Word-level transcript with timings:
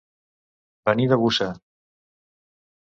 Venir 0.91 1.07
de 1.13 1.21
Busa. 1.25 1.51